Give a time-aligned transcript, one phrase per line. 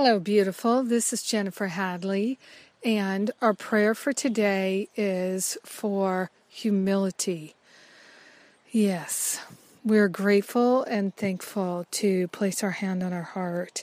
[0.00, 0.84] Hello, beautiful.
[0.84, 2.38] This is Jennifer Hadley,
[2.84, 7.56] and our prayer for today is for humility.
[8.70, 9.40] Yes,
[9.84, 13.82] we're grateful and thankful to place our hand on our heart,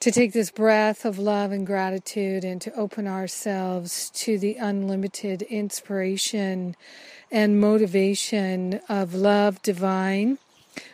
[0.00, 5.42] to take this breath of love and gratitude, and to open ourselves to the unlimited
[5.42, 6.74] inspiration
[7.30, 10.38] and motivation of love divine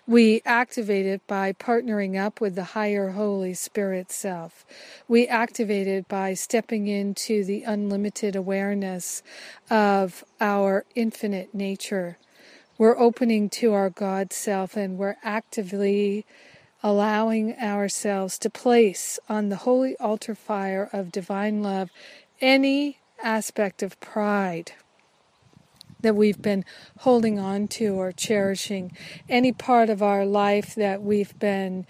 [0.06, 4.64] we activate it by partnering up with the higher Holy Spirit self.
[5.06, 9.22] We activate it by stepping into the unlimited awareness
[9.70, 12.18] of our infinite nature.
[12.78, 16.24] We're opening to our God self and we're actively
[16.82, 21.90] allowing ourselves to place on the holy altar fire of divine love
[22.40, 24.72] any aspect of pride
[26.00, 26.64] that we've been
[26.98, 28.92] holding on to or cherishing,
[29.28, 31.86] any part of our life that we've been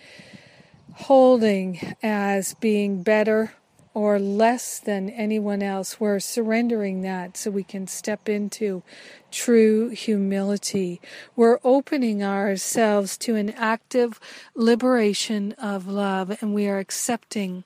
[0.94, 3.52] holding as being better
[3.94, 8.82] or less than anyone else, we're surrendering that so we can step into
[9.30, 11.00] true humility.
[11.34, 14.20] We're opening ourselves to an active
[14.54, 17.64] liberation of love and we are accepting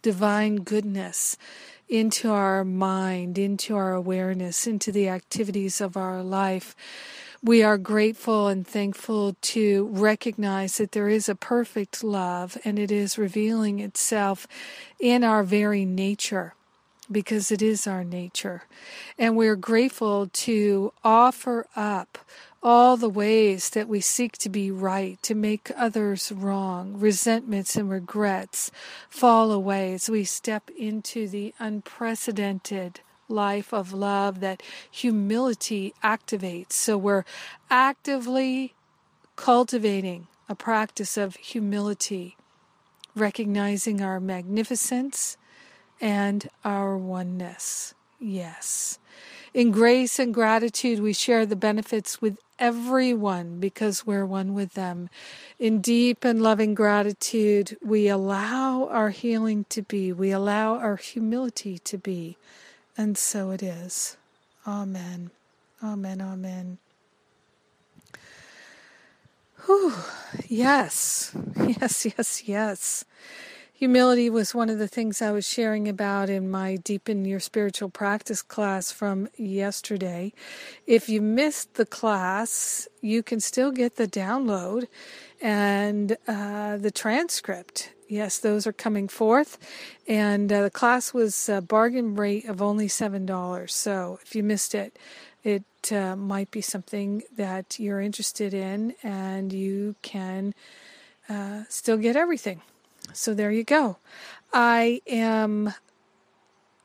[0.00, 1.36] divine goodness
[1.88, 6.76] into our mind, into our awareness, into the activities of our life.
[7.42, 12.90] We are grateful and thankful to recognize that there is a perfect love and it
[12.90, 14.48] is revealing itself
[14.98, 16.54] in our very nature
[17.10, 18.62] because it is our nature.
[19.18, 22.18] And we're grateful to offer up
[22.62, 27.88] all the ways that we seek to be right, to make others wrong, resentments and
[27.88, 28.70] regrets
[29.08, 36.72] fall away as we step into the unprecedented life of love that humility activates.
[36.72, 37.24] So we're
[37.70, 38.74] actively
[39.36, 42.36] cultivating a practice of humility,
[43.14, 45.36] recognizing our magnificence
[46.00, 47.94] and our oneness.
[48.20, 48.98] Yes.
[49.54, 55.08] In grace and gratitude, we share the benefits with everyone because we're one with them.
[55.58, 61.78] In deep and loving gratitude, we allow our healing to be, we allow our humility
[61.78, 62.36] to be,
[62.96, 64.16] and so it is.
[64.66, 65.30] Amen.
[65.82, 66.20] Amen.
[66.20, 66.78] Amen.
[69.66, 69.94] Whew.
[70.46, 71.32] Yes.
[71.68, 73.04] Yes, yes, yes.
[73.78, 77.90] Humility was one of the things I was sharing about in my Deepen Your Spiritual
[77.90, 80.32] Practice class from yesterday.
[80.84, 84.88] If you missed the class, you can still get the download
[85.40, 87.92] and uh, the transcript.
[88.08, 89.58] Yes, those are coming forth.
[90.08, 93.70] And uh, the class was a bargain rate of only $7.
[93.70, 94.98] So if you missed it,
[95.44, 100.52] it uh, might be something that you're interested in and you can
[101.28, 102.60] uh, still get everything.
[103.12, 103.98] So there you go.
[104.52, 105.74] I am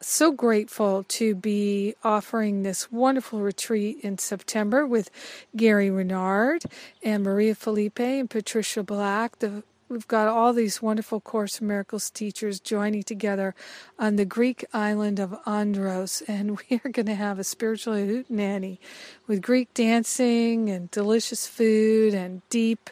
[0.04, 5.10] so grateful to be offering this wonderful retreat in September with
[5.56, 6.64] Gary Renard
[7.02, 9.40] and Maria Felipe and Patricia Black.
[9.40, 13.56] The, we've got all these wonderful Course in Miracles teachers joining together
[13.98, 18.80] on the Greek island of Andros, and we are going to have a spiritual hootenanny
[19.28, 22.90] with Greek dancing and delicious food and deep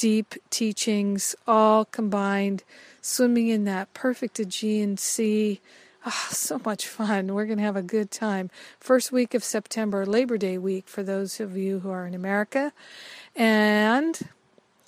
[0.00, 2.64] deep teachings, all combined,
[3.02, 5.60] swimming in that perfect Aegean Sea.
[6.06, 7.34] Oh, so much fun.
[7.34, 8.48] We're going to have a good time.
[8.78, 12.72] First week of September, Labor Day week for those of you who are in America.
[13.36, 13.69] And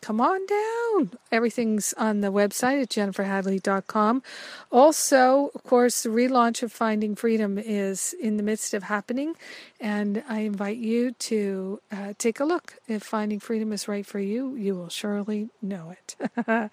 [0.03, 1.13] come on down.
[1.31, 4.23] Everything's on the website at jenniferhadley.com.
[4.71, 9.35] Also, of course, the relaunch of Finding Freedom is in the midst of happening,
[9.81, 12.75] and I invite you to uh, take a look.
[12.89, 16.17] If Finding Freedom is right for you, you will surely know it.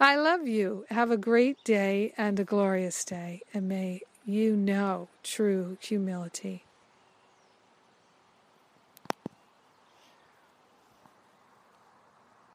[0.00, 0.86] I love you.
[0.90, 6.64] Have a great day and a glorious day, and may you know true humility.